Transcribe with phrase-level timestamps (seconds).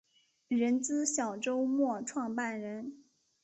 [0.47, 3.03] 人资小周末创办人